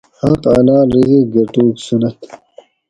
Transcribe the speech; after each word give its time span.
حق 0.21 0.43
حلال 0.55 0.87
رزق 0.95 1.23
گھٹوگ 1.35 1.73
سُنت 1.85 2.17